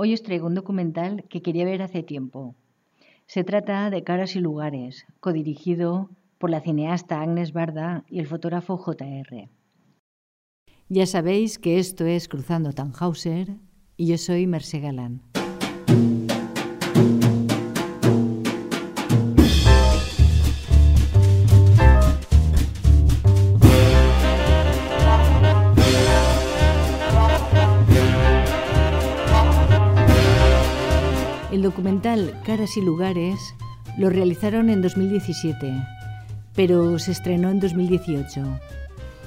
Hoy 0.00 0.14
os 0.14 0.22
traigo 0.22 0.46
un 0.46 0.54
documental 0.54 1.24
que 1.28 1.42
quería 1.42 1.64
ver 1.64 1.82
hace 1.82 2.04
tiempo. 2.04 2.54
Se 3.26 3.42
trata 3.42 3.90
de 3.90 4.04
Caras 4.04 4.36
y 4.36 4.38
Lugares, 4.38 5.04
codirigido 5.18 6.08
por 6.38 6.50
la 6.50 6.60
cineasta 6.60 7.20
Agnes 7.20 7.52
Barda 7.52 8.04
y 8.08 8.20
el 8.20 8.28
fotógrafo 8.28 8.78
JR. 8.78 9.48
Ya 10.88 11.04
sabéis 11.04 11.58
que 11.58 11.80
esto 11.80 12.06
es 12.06 12.28
Cruzando 12.28 12.72
Tannhauser 12.72 13.56
y 13.96 14.06
yo 14.06 14.18
soy 14.18 14.46
Mercé 14.46 14.78
Galán. 14.78 15.20
El 31.58 31.64
documental 31.64 32.40
Caras 32.44 32.76
y 32.76 32.80
Lugares 32.80 33.56
lo 33.96 34.10
realizaron 34.10 34.70
en 34.70 34.80
2017, 34.80 35.74
pero 36.54 37.00
se 37.00 37.10
estrenó 37.10 37.50
en 37.50 37.58
2018. 37.58 38.44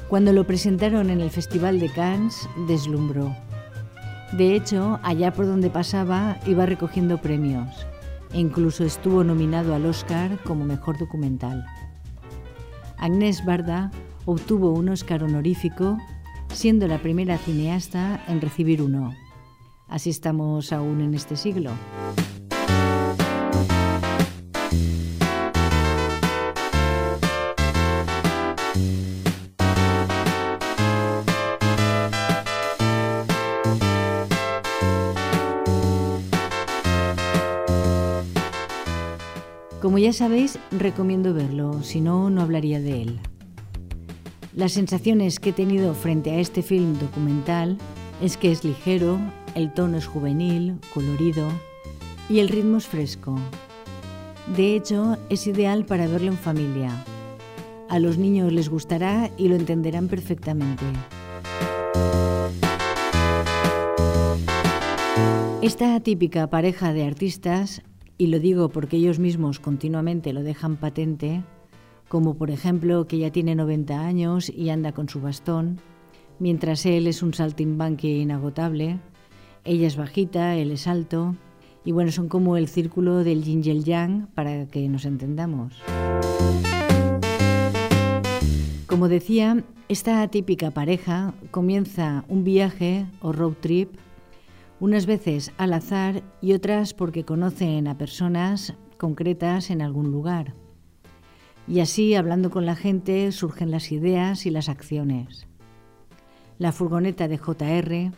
Cuando 0.07 0.31
lo 0.31 0.47
presentaron 0.47 1.09
en 1.09 1.19
el 1.19 1.29
Festival 1.29 1.81
de 1.81 1.89
Cannes, 1.89 2.47
deslumbró. 2.69 3.35
De 4.31 4.55
hecho, 4.55 4.97
allá 5.03 5.33
por 5.33 5.45
donde 5.45 5.69
pasaba 5.69 6.37
iba 6.47 6.65
recogiendo 6.65 7.17
premios 7.17 7.67
e 8.31 8.39
incluso 8.39 8.85
estuvo 8.85 9.25
nominado 9.25 9.75
al 9.75 9.85
Oscar 9.85 10.39
como 10.45 10.63
mejor 10.63 10.97
documental. 10.97 11.65
Agnès 12.97 13.43
Barda 13.43 13.91
obtuvo 14.23 14.71
un 14.71 14.87
Oscar 14.87 15.25
honorífico, 15.25 15.97
siendo 16.53 16.87
la 16.87 16.99
primera 16.99 17.37
cineasta 17.37 18.23
en 18.29 18.39
recibir 18.39 18.81
uno. 18.81 19.13
Así 19.91 20.09
estamos 20.09 20.71
aún 20.71 21.01
en 21.01 21.13
este 21.13 21.35
siglo. 21.35 21.71
Como 39.81 39.97
ya 39.97 40.13
sabéis, 40.13 40.59
recomiendo 40.69 41.33
verlo, 41.33 41.81
si 41.81 42.01
no, 42.01 42.29
no 42.29 42.43
hablaría 42.43 42.79
de 42.79 43.01
él. 43.01 43.19
Las 44.55 44.73
sensaciones 44.73 45.39
que 45.39 45.49
he 45.49 45.53
tenido 45.53 45.95
frente 45.95 46.29
a 46.29 46.39
este 46.39 46.61
film 46.61 46.99
documental 46.99 47.79
es 48.21 48.37
que 48.37 48.51
es 48.51 48.63
ligero, 48.63 49.17
el 49.55 49.73
tono 49.73 49.97
es 49.97 50.05
juvenil, 50.05 50.75
colorido 50.93 51.47
y 52.29 52.39
el 52.39 52.49
ritmo 52.49 52.77
es 52.77 52.85
fresco. 52.85 53.39
De 54.55 54.75
hecho, 54.75 55.17
es 55.29 55.47
ideal 55.47 55.83
para 55.83 56.05
verlo 56.05 56.31
en 56.31 56.37
familia. 56.37 57.03
A 57.89 57.97
los 57.97 58.19
niños 58.19 58.53
les 58.53 58.69
gustará 58.69 59.31
y 59.35 59.47
lo 59.47 59.55
entenderán 59.55 60.09
perfectamente. 60.09 60.85
Esta 65.63 65.99
típica 66.01 66.47
pareja 66.51 66.93
de 66.93 67.03
artistas, 67.03 67.81
y 68.21 68.27
lo 68.27 68.37
digo 68.37 68.69
porque 68.69 68.97
ellos 68.97 69.17
mismos 69.17 69.59
continuamente 69.59 70.31
lo 70.31 70.43
dejan 70.43 70.77
patente, 70.77 71.41
como 72.07 72.35
por 72.35 72.51
ejemplo 72.51 73.07
que 73.07 73.17
ya 73.17 73.31
tiene 73.31 73.55
90 73.55 73.99
años 73.99 74.47
y 74.47 74.69
anda 74.69 74.91
con 74.91 75.09
su 75.09 75.21
bastón, 75.21 75.79
mientras 76.37 76.85
él 76.85 77.07
es 77.07 77.23
un 77.23 77.33
saltimbanqui 77.33 78.21
inagotable, 78.21 78.99
ella 79.63 79.87
es 79.87 79.95
bajita, 79.95 80.55
él 80.55 80.69
es 80.69 80.85
alto, 80.85 81.35
y 81.83 81.93
bueno, 81.93 82.11
son 82.11 82.29
como 82.29 82.57
el 82.57 82.67
círculo 82.67 83.23
del 83.23 83.43
yin 83.43 83.63
y 83.65 83.71
el 83.71 83.85
yang 83.85 84.27
para 84.35 84.67
que 84.67 84.87
nos 84.87 85.05
entendamos. 85.05 85.81
Como 88.85 89.07
decía, 89.07 89.63
esta 89.89 90.27
típica 90.27 90.69
pareja 90.69 91.33
comienza 91.49 92.23
un 92.27 92.43
viaje 92.43 93.07
o 93.19 93.31
road 93.31 93.53
trip, 93.61 93.95
unas 94.81 95.05
veces 95.05 95.53
al 95.57 95.73
azar 95.73 96.23
y 96.41 96.53
otras 96.53 96.95
porque 96.95 97.23
conocen 97.23 97.87
a 97.87 97.99
personas 97.99 98.73
concretas 98.97 99.69
en 99.69 99.81
algún 99.81 100.11
lugar. 100.11 100.55
Y 101.67 101.81
así, 101.81 102.15
hablando 102.15 102.49
con 102.49 102.65
la 102.65 102.75
gente, 102.75 103.31
surgen 103.31 103.69
las 103.69 103.91
ideas 103.91 104.47
y 104.47 104.49
las 104.49 104.69
acciones. 104.69 105.47
La 106.57 106.71
furgoneta 106.71 107.27
de 107.27 107.37
JR 107.37 108.11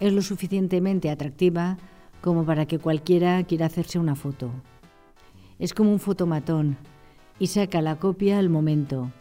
es 0.00 0.12
lo 0.12 0.20
suficientemente 0.20 1.08
atractiva 1.08 1.78
como 2.20 2.44
para 2.44 2.66
que 2.66 2.80
cualquiera 2.80 3.42
quiera 3.44 3.66
hacerse 3.66 4.00
una 4.00 4.16
foto. 4.16 4.50
Es 5.60 5.72
como 5.72 5.92
un 5.92 6.00
fotomatón 6.00 6.76
y 7.38 7.46
saca 7.46 7.80
la 7.80 7.96
copia 7.96 8.40
al 8.40 8.48
momento. 8.48 9.12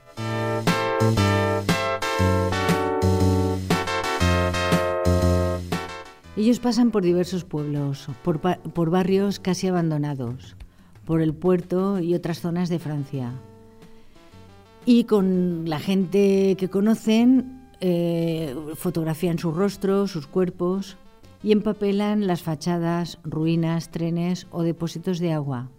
Ellos 6.37 6.59
pasan 6.59 6.91
por 6.91 7.01
diversos 7.01 7.43
pueblos, 7.43 8.07
por, 8.23 8.89
barrios 8.91 9.39
casi 9.39 9.67
abandonados, 9.67 10.55
por 11.03 11.23
el 11.23 11.33
puerto 11.33 11.99
y 11.99 12.13
otras 12.13 12.41
zonas 12.41 12.69
de 12.69 12.77
Francia. 12.77 13.31
Y 14.85 15.05
con 15.05 15.67
la 15.67 15.79
gente 15.79 16.55
que 16.55 16.69
conocen 16.69 17.63
eh, 17.81 18.55
fotografían 18.75 19.39
su 19.39 19.51
rostro, 19.51 20.05
sus 20.05 20.27
cuerpos 20.27 20.97
y 21.41 21.53
empapelan 21.53 22.27
las 22.27 22.43
fachadas, 22.43 23.17
ruinas, 23.23 23.89
trenes 23.89 24.45
o 24.51 24.61
depósitos 24.61 25.17
de 25.17 25.33
agua. 25.33 25.71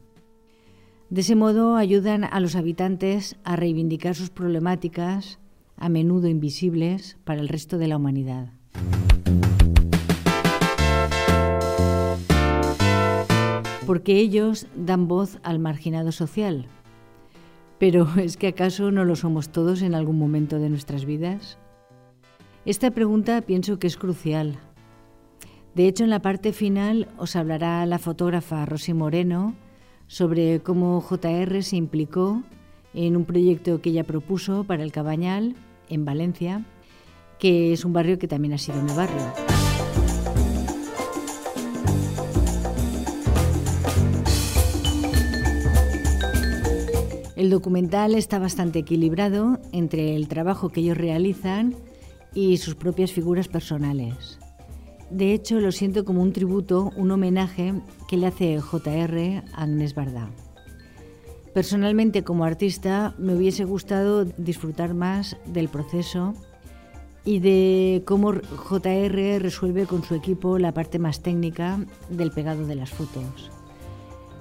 De 1.08 1.20
ese 1.20 1.36
modo 1.36 1.76
ayudan 1.76 2.24
a 2.24 2.40
los 2.40 2.56
habitantes 2.56 3.36
a 3.44 3.54
reivindicar 3.54 4.16
sus 4.16 4.30
problemáticas, 4.30 5.38
a 5.76 5.88
menudo 5.88 6.26
invisibles 6.26 7.16
para 7.22 7.40
el 7.40 7.46
resto 7.46 7.78
de 7.78 7.86
la 7.86 7.96
humanidad. 7.96 8.52
Porque 13.88 14.18
ellos 14.18 14.66
dan 14.76 15.08
voz 15.08 15.38
al 15.42 15.58
marginado 15.58 16.12
social. 16.12 16.66
Pero 17.78 18.06
¿es 18.18 18.36
que 18.36 18.48
acaso 18.48 18.90
no 18.90 19.06
lo 19.06 19.16
somos 19.16 19.48
todos 19.48 19.80
en 19.80 19.94
algún 19.94 20.18
momento 20.18 20.58
de 20.58 20.68
nuestras 20.68 21.06
vidas? 21.06 21.56
Esta 22.66 22.90
pregunta 22.90 23.40
pienso 23.40 23.78
que 23.78 23.86
es 23.86 23.96
crucial. 23.96 24.58
De 25.74 25.88
hecho, 25.88 26.04
en 26.04 26.10
la 26.10 26.20
parte 26.20 26.52
final 26.52 27.08
os 27.16 27.34
hablará 27.34 27.86
la 27.86 27.98
fotógrafa 27.98 28.66
Rosy 28.66 28.92
Moreno 28.92 29.54
sobre 30.06 30.60
cómo 30.60 31.00
JR 31.00 31.62
se 31.62 31.76
implicó 31.76 32.42
en 32.92 33.16
un 33.16 33.24
proyecto 33.24 33.80
que 33.80 33.88
ella 33.88 34.04
propuso 34.04 34.64
para 34.64 34.82
el 34.82 34.92
Cabañal, 34.92 35.54
en 35.88 36.04
Valencia, 36.04 36.62
que 37.38 37.72
es 37.72 37.86
un 37.86 37.94
barrio 37.94 38.18
que 38.18 38.28
también 38.28 38.52
ha 38.52 38.58
sido 38.58 38.82
mi 38.82 38.92
barrio. 38.92 39.57
El 47.48 47.52
documental 47.52 48.14
está 48.14 48.38
bastante 48.38 48.80
equilibrado 48.80 49.58
entre 49.72 50.14
el 50.14 50.28
trabajo 50.28 50.68
que 50.68 50.80
ellos 50.80 50.98
realizan 50.98 51.74
y 52.34 52.58
sus 52.58 52.74
propias 52.74 53.10
figuras 53.10 53.48
personales. 53.48 54.38
De 55.08 55.32
hecho, 55.32 55.58
lo 55.58 55.72
siento 55.72 56.04
como 56.04 56.20
un 56.20 56.34
tributo, 56.34 56.92
un 56.94 57.10
homenaje 57.10 57.72
que 58.06 58.18
le 58.18 58.26
hace 58.26 58.60
JR 58.60 59.42
a 59.54 59.62
Agnes 59.62 59.94
Barda. 59.94 60.28
Personalmente, 61.54 62.22
como 62.22 62.44
artista, 62.44 63.14
me 63.16 63.34
hubiese 63.34 63.64
gustado 63.64 64.26
disfrutar 64.26 64.92
más 64.92 65.38
del 65.46 65.70
proceso 65.70 66.34
y 67.24 67.38
de 67.38 68.02
cómo 68.04 68.34
JR 68.34 69.38
resuelve 69.38 69.86
con 69.86 70.04
su 70.04 70.14
equipo 70.14 70.58
la 70.58 70.74
parte 70.74 70.98
más 70.98 71.22
técnica 71.22 71.82
del 72.10 72.30
pegado 72.30 72.66
de 72.66 72.74
las 72.74 72.90
fotos. 72.90 73.50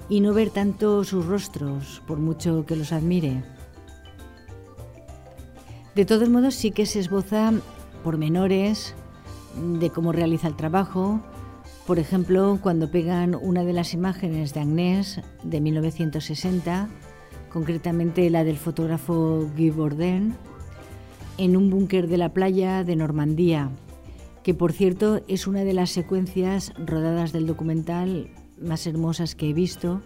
Y 0.08 0.20
no 0.20 0.32
ver 0.32 0.50
tanto 0.50 1.04
sus 1.04 1.26
rostros, 1.26 2.02
por 2.06 2.18
mucho 2.18 2.64
que 2.66 2.76
los 2.76 2.92
admire. 2.92 3.42
De 5.94 6.04
todos 6.04 6.28
modos, 6.28 6.54
sí 6.54 6.70
que 6.70 6.86
se 6.86 7.00
esboza 7.00 7.52
pormenores 8.04 8.94
de 9.80 9.90
cómo 9.90 10.12
realiza 10.12 10.48
el 10.48 10.56
trabajo. 10.56 11.20
Por 11.86 11.98
ejemplo, 11.98 12.58
cuando 12.62 12.90
pegan 12.90 13.34
una 13.34 13.64
de 13.64 13.72
las 13.72 13.94
imágenes 13.94 14.54
de 14.54 14.60
Agnès 14.60 15.20
de 15.42 15.60
1960, 15.60 16.88
concretamente 17.50 18.30
la 18.30 18.44
del 18.44 18.56
fotógrafo 18.56 19.48
Guy 19.56 19.70
Bourdain, 19.70 20.34
en 21.38 21.56
un 21.56 21.70
búnker 21.70 22.08
de 22.08 22.18
la 22.18 22.30
playa 22.30 22.84
de 22.84 22.96
Normandía, 22.96 23.70
que 24.42 24.54
por 24.54 24.72
cierto 24.72 25.20
es 25.28 25.46
una 25.46 25.64
de 25.64 25.72
las 25.72 25.90
secuencias 25.90 26.72
rodadas 26.78 27.32
del 27.32 27.46
documental 27.46 28.28
más 28.60 28.86
hermosas 28.86 29.34
que 29.34 29.50
he 29.50 29.52
visto 29.52 30.02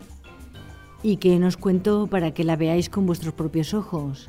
y 1.02 1.16
que 1.16 1.38
nos 1.38 1.56
cuento 1.56 2.06
para 2.06 2.32
que 2.32 2.44
la 2.44 2.56
veáis 2.56 2.88
con 2.88 3.06
vuestros 3.06 3.34
propios 3.34 3.74
ojos. 3.74 4.28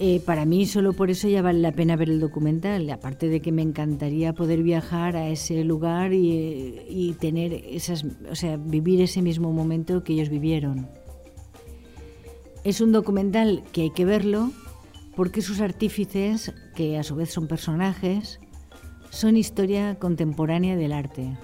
Eh, 0.00 0.20
para 0.24 0.44
mí 0.44 0.64
solo 0.66 0.92
por 0.92 1.10
eso 1.10 1.28
ya 1.28 1.42
vale 1.42 1.58
la 1.58 1.72
pena 1.72 1.96
ver 1.96 2.08
el 2.08 2.20
documental, 2.20 2.88
aparte 2.90 3.28
de 3.28 3.40
que 3.40 3.50
me 3.50 3.62
encantaría 3.62 4.32
poder 4.32 4.62
viajar 4.62 5.16
a 5.16 5.28
ese 5.28 5.64
lugar 5.64 6.12
y, 6.12 6.84
y 6.88 7.16
tener 7.18 7.52
esas, 7.52 8.04
o 8.30 8.36
sea, 8.36 8.56
vivir 8.56 9.00
ese 9.00 9.22
mismo 9.22 9.52
momento 9.52 10.04
que 10.04 10.12
ellos 10.12 10.28
vivieron. 10.28 10.88
Es 12.62 12.80
un 12.80 12.92
documental 12.92 13.64
que 13.72 13.82
hay 13.82 13.90
que 13.90 14.04
verlo 14.04 14.52
porque 15.16 15.42
sus 15.42 15.60
artífices, 15.60 16.52
que 16.76 16.96
a 16.96 17.02
su 17.02 17.16
vez 17.16 17.30
son 17.30 17.48
personajes, 17.48 18.38
son 19.10 19.36
historia 19.36 19.96
contemporánea 19.96 20.76
del 20.76 20.92
arte. 20.92 21.36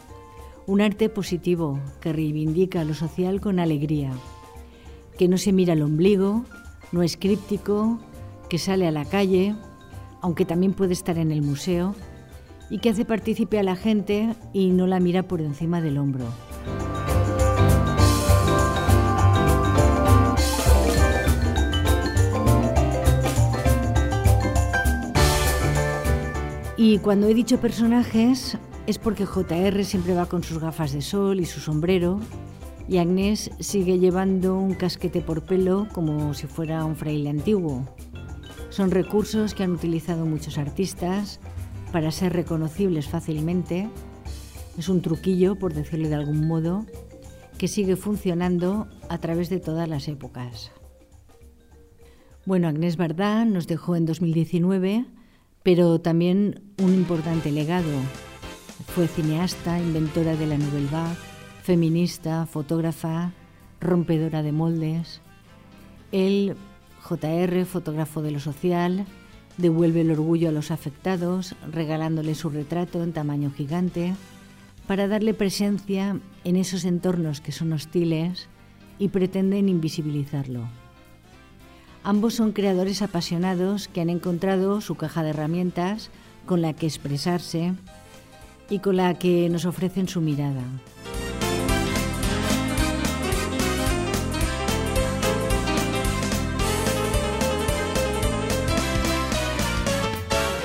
Un 0.66 0.80
arte 0.80 1.10
positivo 1.10 1.78
que 2.00 2.14
reivindica 2.14 2.84
lo 2.84 2.94
social 2.94 3.42
con 3.42 3.58
alegría, 3.58 4.12
que 5.18 5.28
no 5.28 5.36
se 5.36 5.52
mira 5.52 5.74
al 5.74 5.82
ombligo, 5.82 6.46
no 6.90 7.02
es 7.02 7.18
críptico, 7.18 7.98
que 8.48 8.56
sale 8.56 8.88
a 8.88 8.90
la 8.90 9.04
calle, 9.04 9.54
aunque 10.22 10.46
también 10.46 10.72
puede 10.72 10.94
estar 10.94 11.18
en 11.18 11.32
el 11.32 11.42
museo, 11.42 11.94
y 12.70 12.78
que 12.78 12.88
hace 12.88 13.04
partícipe 13.04 13.58
a 13.58 13.62
la 13.62 13.76
gente 13.76 14.34
y 14.54 14.70
no 14.70 14.86
la 14.86 15.00
mira 15.00 15.24
por 15.24 15.42
encima 15.42 15.82
del 15.82 15.98
hombro. 15.98 16.24
Y 26.78 26.98
cuando 27.00 27.28
he 27.28 27.34
dicho 27.34 27.60
personajes 27.60 28.56
es 28.86 28.98
porque 28.98 29.26
JR 29.26 29.84
siempre 29.84 30.14
va 30.14 30.26
con 30.26 30.42
sus 30.42 30.58
gafas 30.58 30.92
de 30.92 31.02
sol 31.02 31.40
y 31.40 31.46
su 31.46 31.60
sombrero 31.60 32.20
y 32.88 32.98
Agnés 32.98 33.50
sigue 33.60 33.98
llevando 33.98 34.58
un 34.58 34.74
casquete 34.74 35.20
por 35.22 35.42
pelo 35.42 35.88
como 35.92 36.34
si 36.34 36.46
fuera 36.46 36.84
un 36.84 36.96
fraile 36.96 37.30
antiguo. 37.30 37.86
Son 38.68 38.90
recursos 38.90 39.54
que 39.54 39.62
han 39.62 39.72
utilizado 39.72 40.26
muchos 40.26 40.58
artistas 40.58 41.40
para 41.92 42.10
ser 42.10 42.32
reconocibles 42.32 43.08
fácilmente. 43.08 43.88
Es 44.76 44.88
un 44.88 45.00
truquillo, 45.00 45.56
por 45.56 45.72
decirlo 45.72 46.08
de 46.08 46.16
algún 46.16 46.46
modo, 46.46 46.84
que 47.56 47.68
sigue 47.68 47.96
funcionando 47.96 48.88
a 49.08 49.18
través 49.18 49.48
de 49.48 49.60
todas 49.60 49.88
las 49.88 50.08
épocas. 50.08 50.72
Bueno, 52.44 52.68
Agnés 52.68 52.96
Bardán 52.96 53.54
nos 53.54 53.66
dejó 53.66 53.96
en 53.96 54.04
2019, 54.04 55.06
pero 55.62 56.00
también 56.00 56.74
un 56.82 56.92
importante 56.92 57.50
legado. 57.50 57.88
Fue 58.82 59.06
cineasta, 59.06 59.78
inventora 59.78 60.34
de 60.34 60.46
la 60.46 60.58
Nouvelle 60.58 61.16
feminista, 61.62 62.44
fotógrafa, 62.46 63.32
rompedora 63.80 64.42
de 64.42 64.52
moldes. 64.52 65.20
Él 66.12 66.56
JR, 67.08 67.64
fotógrafo 67.64 68.20
de 68.20 68.32
lo 68.32 68.40
social, 68.40 69.06
devuelve 69.58 70.00
el 70.00 70.10
orgullo 70.10 70.48
a 70.48 70.52
los 70.52 70.70
afectados, 70.70 71.54
regalándole 71.70 72.34
su 72.34 72.50
retrato 72.50 73.02
en 73.02 73.12
tamaño 73.12 73.50
gigante, 73.50 74.14
para 74.86 75.08
darle 75.08 75.34
presencia 75.34 76.18
en 76.44 76.56
esos 76.56 76.84
entornos 76.84 77.40
que 77.40 77.52
son 77.52 77.72
hostiles 77.72 78.48
y 78.98 79.08
pretenden 79.08 79.68
invisibilizarlo. 79.68 80.68
Ambos 82.02 82.34
son 82.34 82.52
creadores 82.52 83.00
apasionados 83.00 83.88
que 83.88 84.00
han 84.00 84.10
encontrado 84.10 84.80
su 84.80 84.96
caja 84.96 85.22
de 85.22 85.30
herramientas 85.30 86.10
con 86.44 86.60
la 86.60 86.74
que 86.74 86.86
expresarse 86.86 87.72
y 88.70 88.78
con 88.78 88.96
la 88.96 89.14
que 89.14 89.48
nos 89.48 89.64
ofrecen 89.64 90.08
su 90.08 90.20
mirada. 90.20 90.62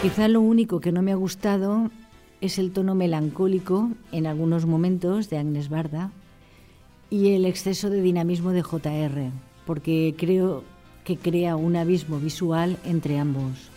Quizá 0.01 0.29
lo 0.29 0.39
único 0.39 0.79
que 0.79 0.93
no 0.93 1.01
me 1.01 1.11
ha 1.11 1.15
gustado 1.15 1.91
es 2.39 2.57
el 2.57 2.71
tono 2.71 2.95
melancólico 2.95 3.89
en 4.13 4.27
algunos 4.27 4.65
momentos 4.65 5.29
de 5.29 5.37
Agnes 5.37 5.67
Barda 5.67 6.11
y 7.09 7.33
el 7.33 7.45
exceso 7.45 7.89
de 7.89 8.01
dinamismo 8.01 8.51
de 8.51 8.61
JR, 8.61 9.31
porque 9.65 10.15
creo 10.17 10.63
que 11.03 11.17
crea 11.17 11.57
un 11.57 11.75
abismo 11.75 12.17
visual 12.17 12.77
entre 12.85 13.19
ambos. 13.19 13.69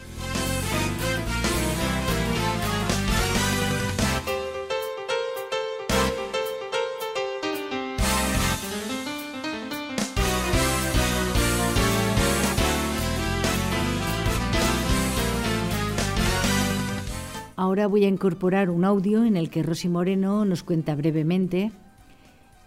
Ahora 17.72 17.86
voy 17.86 18.04
a 18.04 18.08
incorporar 18.08 18.68
un 18.68 18.84
audio 18.84 19.24
en 19.24 19.34
el 19.34 19.48
que 19.48 19.62
Rosy 19.62 19.88
Moreno 19.88 20.44
nos 20.44 20.62
cuenta 20.62 20.94
brevemente 20.94 21.72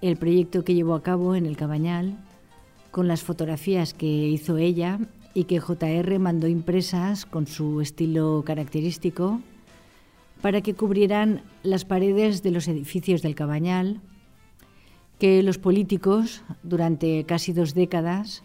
el 0.02 0.18
proyecto 0.18 0.63
que 0.63 0.74
llevó 0.74 0.96
a 0.96 1.04
cabo 1.04 1.36
en 1.36 1.46
el 1.46 1.57
Cabañal, 1.57 2.18
con 2.90 3.07
las 3.07 3.22
fotografías 3.22 3.94
que 3.94 4.07
hizo 4.07 4.57
ella 4.57 4.98
y 5.36 5.44
que 5.44 5.60
JR 5.60 6.18
mandó 6.18 6.48
impresas 6.48 7.28
con 7.28 7.46
su 7.46 7.81
estilo 7.81 8.42
característico 8.48 9.42
para 10.42 10.62
que 10.62 10.74
cubrieran 10.74 11.44
las 11.62 11.86
paredes 11.86 12.42
de 12.42 12.50
los 12.50 12.68
edificios 12.68 13.22
del 13.22 13.36
Cabañal, 13.36 14.01
que 15.19 15.44
los 15.44 15.60
políticos, 15.60 16.42
durante 16.63 17.25
casi 17.25 17.54
dos 17.54 17.75
décadas, 17.75 18.42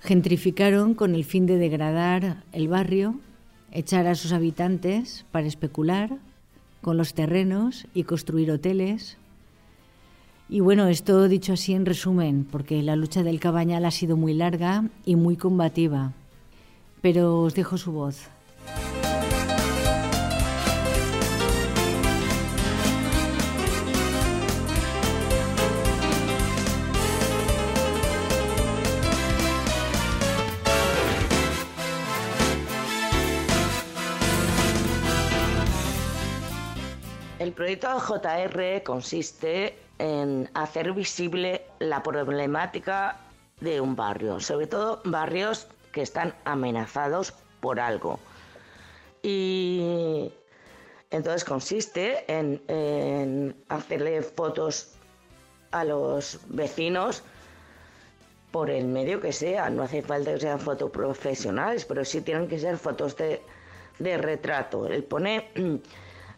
gentrificaron 0.00 0.94
con 0.94 1.14
el 1.14 1.22
fin 1.22 1.46
de 1.46 1.58
degradar 1.58 2.42
el 2.50 2.66
barrio 2.66 3.20
echar 3.72 4.06
a 4.06 4.14
sus 4.14 4.32
habitantes 4.32 5.24
para 5.32 5.46
especular 5.46 6.18
con 6.80 6.96
los 6.96 7.14
terrenos 7.14 7.86
y 7.94 8.04
construir 8.04 8.50
hoteles. 8.50 9.16
Y 10.48 10.60
bueno, 10.60 10.88
esto 10.88 11.28
dicho 11.28 11.54
así 11.54 11.72
en 11.72 11.86
resumen, 11.86 12.46
porque 12.50 12.82
la 12.82 12.96
lucha 12.96 13.22
del 13.22 13.40
Cabañal 13.40 13.84
ha 13.84 13.90
sido 13.90 14.16
muy 14.16 14.34
larga 14.34 14.84
y 15.06 15.16
muy 15.16 15.36
combativa. 15.36 16.12
Pero 17.00 17.40
os 17.40 17.54
dejo 17.54 17.78
su 17.78 17.92
voz. 17.92 18.28
El 37.42 37.52
proyecto 37.54 37.98
JR 37.98 38.84
consiste 38.84 39.76
en 39.98 40.48
hacer 40.54 40.92
visible 40.92 41.66
la 41.80 42.00
problemática 42.00 43.18
de 43.58 43.80
un 43.80 43.96
barrio, 43.96 44.38
sobre 44.38 44.68
todo 44.68 45.00
barrios 45.04 45.66
que 45.90 46.02
están 46.02 46.36
amenazados 46.44 47.34
por 47.58 47.80
algo. 47.80 48.20
Y 49.24 50.30
entonces 51.10 51.42
consiste 51.42 52.24
en, 52.28 53.56
hacerle 53.68 54.22
fotos 54.22 54.92
a 55.72 55.82
los 55.82 56.38
vecinos 56.46 57.24
por 58.52 58.70
el 58.70 58.86
medio 58.86 59.20
que 59.20 59.32
sea. 59.32 59.68
No 59.68 59.82
hace 59.82 60.00
falta 60.00 60.32
que 60.34 60.38
sean 60.38 60.60
fotos 60.60 60.92
profesionales, 60.92 61.86
pero 61.86 62.04
sí 62.04 62.20
tienen 62.20 62.46
que 62.46 62.60
ser 62.60 62.78
fotos 62.78 63.16
de, 63.16 63.42
de 63.98 64.16
retrato. 64.16 64.86
Él 64.86 65.02
pone 65.02 65.50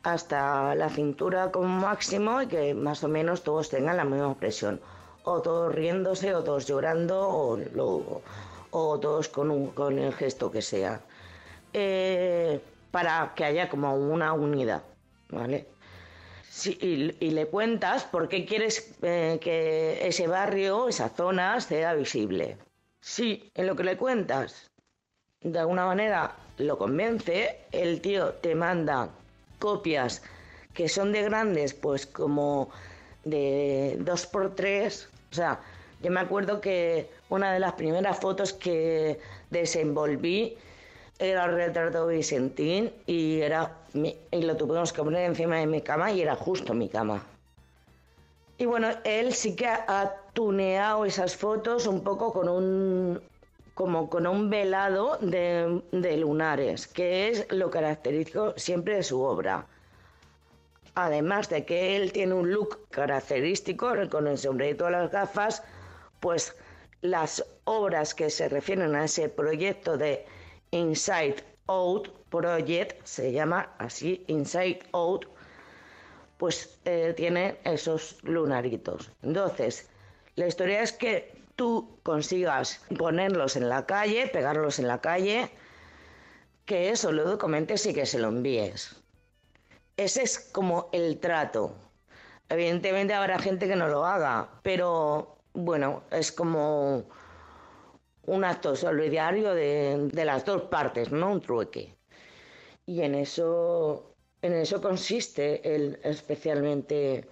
hasta 0.05 0.75
la 0.75 0.89
cintura 0.91 1.51
como 1.51 1.81
máximo 1.81 2.43
y 2.43 2.47
que 2.47 2.75
más 2.75 3.03
o 3.03 3.09
menos 3.09 3.43
todos 3.43 3.71
tengan 3.71 3.97
la 3.97 4.05
misma 4.05 4.35
presión. 4.35 4.81
O 5.25 5.41
todos 5.41 5.75
riéndose, 5.75 6.35
o 6.35 6.45
todos 6.45 6.67
llorando, 6.67 7.29
o, 7.29 8.23
o 8.71 9.01
todos 9.01 9.29
con, 9.29 9.51
un, 9.51 9.69
con 9.69 9.99
el 9.99 10.13
gesto 10.13 10.51
que 10.51 10.63
sea. 10.63 11.01
Eh, 11.73 12.61
para 12.91 13.33
que 13.35 13.45
haya 13.45 13.69
como 13.69 13.97
una 13.97 14.33
unidad, 14.35 14.83
¿vale? 15.31 15.67
y, 16.65 17.31
le 17.31 17.47
cuentas 17.47 18.05
por 18.05 18.29
qué 18.29 18.45
quieres 18.47 18.95
eh, 19.03 19.39
que 19.41 20.07
ese 20.07 20.29
barrio, 20.29 20.89
esa 20.89 21.09
zona, 21.09 21.61
sea 21.61 21.95
visible. 21.95 22.59
Si 23.01 23.51
en 23.55 23.67
lo 23.67 23.75
que 23.75 23.85
le 23.85 23.97
cuentas 23.97 24.71
de 25.41 25.59
alguna 25.59 25.87
manera 25.87 26.37
lo 26.59 26.79
convence, 26.79 27.67
el 27.73 28.01
tío 28.01 28.35
te 28.35 28.55
manda 28.55 29.11
copias 29.65 30.21
que 30.75 30.91
son 30.91 31.11
de 31.13 31.23
grandes, 31.23 31.73
pues 31.73 32.05
como 32.05 32.69
de 33.25 33.97
2x3. 34.01 35.07
O 35.31 35.35
sea, 35.35 35.59
yo 36.03 36.11
me 36.11 36.21
acuerdo 36.21 36.61
que 36.61 37.09
una 37.31 37.51
de 37.55 37.61
las 37.61 37.73
primeras 37.73 38.19
fotos 38.19 38.53
que 38.53 39.19
desenvolví 39.49 40.59
era 41.19 41.47
el 41.47 41.55
retrato 41.55 42.07
de 42.07 42.17
Vicentín 42.17 42.93
y, 43.07 43.41
era 43.41 43.73
y 43.95 44.43
lo 44.43 44.55
tuvimos 44.55 44.93
que 44.93 45.03
poner 45.03 45.23
encima 45.31 45.57
de 45.57 45.67
mi 45.67 45.81
cama 45.81 46.13
y 46.13 46.21
era 46.21 46.37
justo 46.37 46.75
mi 46.75 46.91
cama. 46.91 47.25
Y 48.59 48.67
bueno, 48.67 48.89
él 49.05 49.33
sí 49.33 49.57
que 49.57 49.67
ha 49.67 50.15
tuneado 50.35 51.07
esas 51.07 51.35
fotos 51.37 51.87
un 51.87 52.05
poco 52.05 52.35
con 52.35 52.51
un 52.51 53.21
como 53.75 54.09
con 54.09 54.27
un 54.27 54.51
velado 54.51 55.19
de, 55.21 55.83
de 55.91 56.17
lunares, 56.17 56.87
que 56.87 57.29
es 57.29 57.47
lo 57.51 57.71
característico 57.71 58.55
siempre 58.57 58.97
de 58.97 59.03
su 59.03 59.21
obra. 59.21 59.67
Además 60.95 61.49
de 61.49 61.65
que 61.65 61.97
él 61.97 62.13
tiene 62.13 62.35
un 62.35 62.53
look 62.53 62.89
característico 62.91 63.93
con 64.11 64.29
el 64.29 64.39
sombrerito 64.39 64.89
y 64.89 64.93
las 64.93 65.11
gafas, 65.11 65.63
pues 66.21 66.57
las 67.01 67.45
obras 67.65 68.15
que 68.15 68.31
se 68.31 68.49
refieren 68.49 68.95
a 68.95 69.05
ese 69.05 69.29
proyecto 69.29 69.99
de 69.99 70.25
Inside 70.71 71.37
Out 71.67 72.09
Project, 72.31 73.05
se 73.05 73.33
llama 73.33 73.75
así 73.79 74.25
Inside 74.29 74.81
Out, 74.93 75.27
pues 76.39 76.79
eh, 76.85 77.13
tiene 77.17 77.59
esos 77.65 78.23
lunaritos. 78.23 79.11
Entonces, 79.23 79.89
la 80.37 80.47
historia 80.47 80.83
es 80.83 80.93
que 80.93 81.34
tú 81.57 81.99
consigas 82.03 82.81
ponerlos 82.99 83.57
en 83.57 83.69
la 83.69 83.87
calle, 83.87 84.27
pegarlos 84.29 84.79
en 84.79 84.89
la 84.89 85.01
calle, 85.01 85.51
que 86.65 86.91
eso 86.91 87.13
lo 87.13 87.25
documentes 87.25 87.87
y 87.87 87.95
que 87.95 88.07
se 88.07 88.19
lo 88.19 88.29
envíes. 88.29 88.97
Ese 89.97 90.23
es 90.23 90.39
como 90.39 90.89
el 90.93 91.19
trato. 91.21 91.75
Evidentemente 92.49 93.15
habrá 93.15 93.39
gente 93.39 93.69
que 93.69 93.77
no 93.77 93.89
lo 93.89 94.05
haga, 94.05 94.49
pero 94.63 95.39
bueno, 95.53 96.03
es 96.11 96.33
como 96.33 97.05
un 98.27 98.45
acto 98.45 98.75
solidario 98.75 99.55
de, 99.55 100.11
las 100.25 100.45
dos 100.45 100.63
partes, 100.63 101.13
no 101.13 101.33
un 101.33 101.41
trueque. 101.41 101.95
Y 102.87 103.03
en 103.03 103.15
eso, 103.15 104.15
en 104.43 104.55
eso 104.55 104.81
consiste 104.81 105.75
el, 105.75 105.99
especialmente 106.03 107.29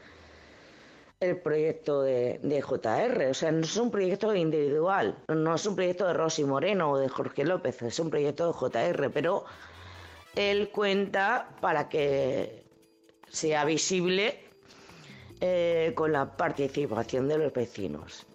el 1.23 1.39
proyecto 1.39 2.03
de, 2.03 2.41
JR. 2.63 3.31
O 3.31 3.35
sea, 3.35 3.53
no 3.53 3.61
es 3.61 3.77
un 3.77 3.91
proyecto 3.91 4.35
individual, 4.35 5.17
no 5.29 5.55
es 5.55 5.65
un 5.67 5.77
proyecto 5.77 6.07
de 6.07 6.15
Rosy 6.15 6.45
Moreno 6.45 6.91
o 6.91 6.99
de 6.99 7.09
Jorge 7.09 7.45
López, 7.45 7.81
es 7.83 7.99
un 8.01 8.11
proyecto 8.11 8.49
de 8.49 8.53
JR, 8.53 9.11
pero 9.11 9.45
él 10.35 10.71
cuenta 10.71 11.49
para 11.61 11.89
que 11.89 12.65
sea 13.29 13.65
visible 13.65 14.41
eh, 15.41 15.93
con 15.95 16.13
la 16.13 16.37
participación 16.37 17.29
de 17.29 17.39
los 17.39 17.53
vecinos. 17.53 18.27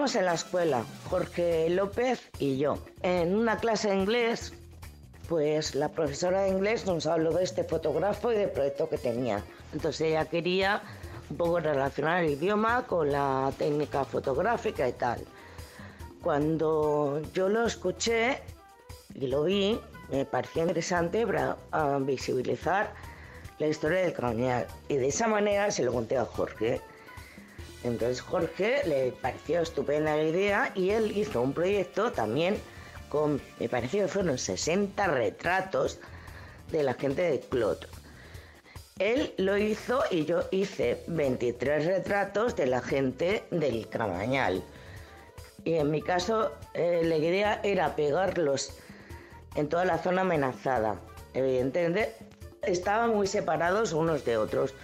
Estábamos 0.00 0.16
en 0.16 0.24
la 0.24 0.32
escuela, 0.32 0.84
Jorge 1.10 1.68
López 1.68 2.30
y 2.38 2.56
yo, 2.56 2.78
en 3.02 3.36
una 3.36 3.58
clase 3.58 3.90
de 3.90 3.96
inglés, 3.96 4.54
pues 5.28 5.74
la 5.74 5.90
profesora 5.90 6.40
de 6.44 6.48
inglés 6.48 6.86
nos 6.86 7.04
habló 7.04 7.34
de 7.34 7.44
este 7.44 7.64
fotógrafo 7.64 8.32
y 8.32 8.36
del 8.36 8.48
proyecto 8.48 8.88
que 8.88 8.96
tenía. 8.96 9.44
Entonces 9.74 10.00
ella 10.00 10.24
quería 10.24 10.80
un 11.28 11.36
poco 11.36 11.60
relacionar 11.60 12.24
el 12.24 12.30
idioma 12.30 12.86
con 12.86 13.12
la 13.12 13.52
técnica 13.58 14.06
fotográfica 14.06 14.88
y 14.88 14.92
tal. 14.92 15.20
Cuando 16.22 17.20
yo 17.34 17.50
lo 17.50 17.66
escuché 17.66 18.40
y 19.14 19.26
lo 19.26 19.42
vi, 19.42 19.78
me 20.10 20.24
pareció 20.24 20.62
interesante 20.62 21.26
para 21.26 21.58
visibilizar 21.98 22.94
la 23.58 23.66
historia 23.66 24.00
del 24.00 24.14
colonial. 24.14 24.66
Y 24.88 24.96
de 24.96 25.08
esa 25.08 25.28
manera 25.28 25.70
se 25.70 25.82
lo 25.82 25.92
conté 25.92 26.16
a 26.16 26.24
Jorge. 26.24 26.80
Entonces 27.82 28.20
Jorge 28.20 28.82
le 28.86 29.12
pareció 29.12 29.60
estupenda 29.60 30.16
la 30.16 30.24
idea 30.24 30.72
y 30.74 30.90
él 30.90 31.16
hizo 31.16 31.40
un 31.40 31.52
proyecto 31.52 32.12
también 32.12 32.56
con, 33.08 33.40
me 33.58 33.68
pareció 33.68 34.02
que 34.02 34.08
fueron 34.08 34.38
60 34.38 35.06
retratos 35.06 35.98
de 36.70 36.82
la 36.82 36.94
gente 36.94 37.22
de 37.22 37.40
Clot. 37.40 37.88
Él 38.98 39.34
lo 39.38 39.56
hizo 39.56 40.02
y 40.10 40.26
yo 40.26 40.42
hice 40.50 41.02
23 41.06 41.86
retratos 41.86 42.54
de 42.54 42.66
la 42.66 42.82
gente 42.82 43.44
del 43.50 43.88
Camañal. 43.88 44.62
Y 45.64 45.74
en 45.74 45.90
mi 45.90 46.02
caso 46.02 46.52
eh, 46.74 47.00
la 47.04 47.16
idea 47.16 47.60
era 47.62 47.96
pegarlos 47.96 48.74
en 49.54 49.68
toda 49.68 49.86
la 49.86 49.98
zona 49.98 50.20
amenazada. 50.20 51.00
Evidentemente 51.32 52.14
estaban 52.62 53.14
muy 53.14 53.26
separados 53.26 53.92
unos 53.94 54.24
de 54.24 54.36
otros 54.36 54.74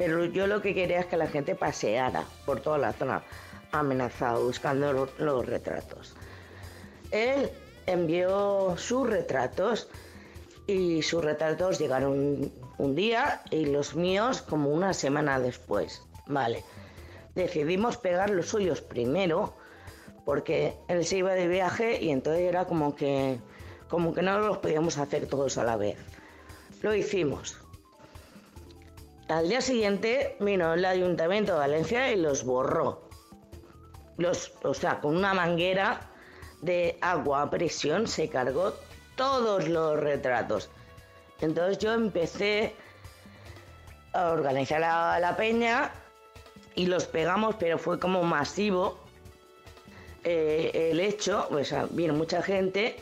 pero 0.00 0.24
yo 0.24 0.46
lo 0.46 0.62
que 0.62 0.74
quería 0.74 1.00
es 1.00 1.06
que 1.06 1.18
la 1.18 1.26
gente 1.26 1.54
paseara 1.54 2.24
por 2.46 2.62
toda 2.62 2.78
la 2.78 2.94
zona 2.94 3.22
amenazada 3.70 4.38
buscando 4.38 4.94
los, 4.94 5.44
retratos. 5.46 6.14
Él 7.10 7.50
envió 7.84 8.78
sus 8.78 9.06
retratos 9.06 9.90
y 10.66 11.02
sus 11.02 11.22
retratos 11.22 11.78
llegaron 11.78 12.50
un 12.78 12.94
día 12.94 13.42
y 13.50 13.66
los 13.66 13.94
míos 13.94 14.40
como 14.40 14.70
una 14.70 14.94
semana 14.94 15.38
después. 15.38 16.02
Vale. 16.26 16.64
Decidimos 17.34 17.98
pegar 17.98 18.30
los 18.30 18.46
suyos 18.46 18.80
primero 18.80 19.52
porque 20.24 20.78
él 20.88 21.04
se 21.04 21.18
iba 21.18 21.34
de 21.34 21.46
viaje 21.46 22.02
y 22.02 22.08
entonces 22.08 22.44
era 22.44 22.64
como 22.64 22.96
que 22.96 23.38
como 23.90 24.14
que 24.14 24.22
no 24.22 24.38
los 24.38 24.56
podíamos 24.58 24.96
hacer 24.96 25.26
todos 25.26 25.58
a 25.58 25.64
la 25.64 25.76
vez. 25.76 25.98
Lo 26.80 26.94
hicimos. 26.94 27.60
Al 29.30 29.48
día 29.48 29.60
siguiente 29.60 30.36
vino 30.40 30.74
el 30.74 30.84
Ayuntamiento 30.84 31.52
de 31.52 31.60
Valencia 31.60 32.10
y 32.10 32.16
los 32.16 32.44
borró. 32.44 33.08
Los, 34.16 34.52
o 34.64 34.74
sea, 34.74 34.98
con 34.98 35.16
una 35.16 35.34
manguera 35.34 36.00
de 36.62 36.98
agua 37.00 37.42
a 37.42 37.50
presión 37.50 38.08
se 38.08 38.28
cargó 38.28 38.74
todos 39.14 39.68
los 39.68 40.00
retratos. 40.00 40.68
Entonces 41.40 41.78
yo 41.78 41.94
empecé 41.94 42.74
a 44.12 44.30
organizar 44.30 44.80
la, 44.80 45.34
peña 45.36 45.92
y 46.74 46.86
los 46.86 47.04
pegamos, 47.06 47.54
pero 47.54 47.78
fue 47.78 48.00
como 48.00 48.24
masivo 48.24 48.98
eh, 50.24 50.88
el 50.90 50.98
hecho, 50.98 51.46
pues 51.50 51.72
vino 51.90 52.14
mucha 52.14 52.42
gente 52.42 52.96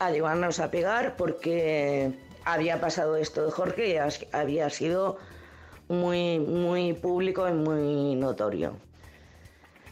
a 0.00 0.10
llevarnos 0.10 0.60
a 0.60 0.70
pegar 0.70 1.16
porque 1.16 2.29
había 2.44 2.80
pasado 2.80 3.16
esto 3.16 3.44
de 3.44 3.50
Jorge 3.50 3.88
y 3.94 3.96
había 4.32 4.70
sido 4.70 5.18
muy, 5.88 6.38
muy 6.38 6.92
público 6.92 7.48
y 7.48 7.52
muy 7.52 8.14
notorio. 8.14 8.76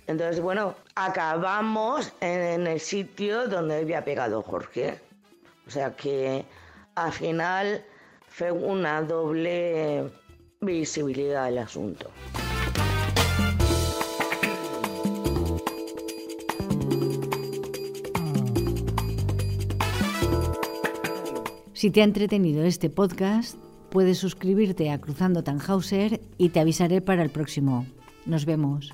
Entonces, 0.07 0.41
bueno, 0.41 0.75
acabamos 0.95 2.13
en, 2.21 2.67
el 2.67 2.81
sitio 2.81 3.47
donde 3.47 3.77
había 3.77 4.05
pegado 4.05 4.43
Jorge. 4.43 4.99
O 5.67 5.71
sea 5.71 5.95
que 5.95 6.47
al 6.95 7.13
final 7.13 7.85
fue 8.27 8.51
una 8.51 9.03
doble 9.03 10.11
visibilidad 10.61 11.45
del 11.45 11.59
asunto. 11.59 12.11
Si 21.79 21.93
te 21.93 22.01
ha 22.01 22.05
entretenido 22.05 22.65
este 22.65 22.91
podcast, 22.91 23.57
puedes 23.89 24.19
suscribirte 24.19 24.91
a 24.91 25.01
Cruzando 25.01 25.45
Tannhauser 25.45 26.21
y 26.37 26.49
te 26.49 26.59
avisaré 26.59 27.01
para 27.01 27.23
el 27.23 27.31
próximo. 27.31 27.87
Nos 28.27 28.47
vemos. 28.47 28.93